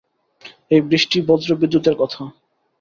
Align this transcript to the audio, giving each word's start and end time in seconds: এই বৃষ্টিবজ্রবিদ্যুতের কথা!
এই 0.71 0.81
বৃষ্টিবজ্রবিদ্যুতের 0.81 1.95
কথা! 2.01 2.21